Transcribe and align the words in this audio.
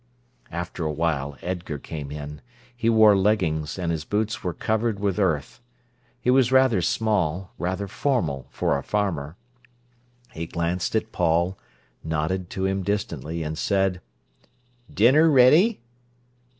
After 0.51 0.83
a 0.83 0.91
while 0.91 1.37
Edgar 1.43 1.77
came 1.77 2.09
in. 2.11 2.41
He 2.75 2.89
wore 2.89 3.15
leggings, 3.15 3.77
and 3.77 3.91
his 3.91 4.03
boots 4.03 4.43
were 4.43 4.51
covered 4.51 4.99
with 4.99 5.19
earth. 5.19 5.61
He 6.19 6.31
was 6.31 6.51
rather 6.51 6.81
small, 6.81 7.53
rather 7.59 7.87
formal, 7.87 8.47
for 8.49 8.79
a 8.79 8.83
farmer. 8.83 9.37
He 10.31 10.47
glanced 10.47 10.95
at 10.95 11.11
Paul, 11.11 11.55
nodded 12.03 12.49
to 12.49 12.65
him 12.65 12.81
distantly, 12.81 13.43
and 13.43 13.55
said: 13.59 14.01
"Dinner 14.91 15.29
ready?" 15.29 15.83